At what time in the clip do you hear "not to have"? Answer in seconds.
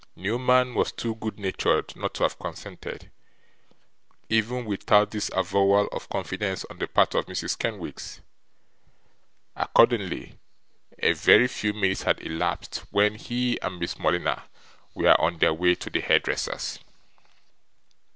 1.95-2.39